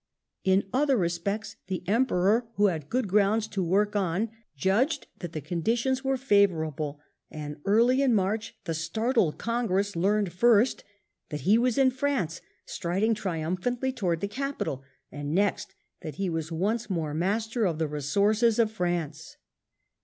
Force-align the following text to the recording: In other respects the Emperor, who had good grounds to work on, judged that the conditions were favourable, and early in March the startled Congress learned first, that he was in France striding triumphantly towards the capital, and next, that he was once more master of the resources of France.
In 0.43 0.63
other 0.73 0.97
respects 0.97 1.57
the 1.67 1.83
Emperor, 1.87 2.47
who 2.55 2.65
had 2.65 2.89
good 2.89 3.07
grounds 3.07 3.47
to 3.49 3.61
work 3.63 3.95
on, 3.95 4.31
judged 4.57 5.05
that 5.19 5.33
the 5.33 5.41
conditions 5.41 6.03
were 6.03 6.17
favourable, 6.17 6.99
and 7.29 7.57
early 7.65 8.01
in 8.01 8.15
March 8.15 8.57
the 8.63 8.73
startled 8.73 9.37
Congress 9.37 9.95
learned 9.95 10.33
first, 10.33 10.83
that 11.29 11.41
he 11.41 11.55
was 11.55 11.77
in 11.77 11.91
France 11.91 12.41
striding 12.65 13.13
triumphantly 13.13 13.91
towards 13.93 14.21
the 14.21 14.27
capital, 14.27 14.81
and 15.11 15.35
next, 15.35 15.75
that 16.01 16.15
he 16.15 16.31
was 16.31 16.51
once 16.51 16.89
more 16.89 17.13
master 17.13 17.67
of 17.67 17.77
the 17.77 17.87
resources 17.87 18.57
of 18.57 18.71
France. 18.71 19.37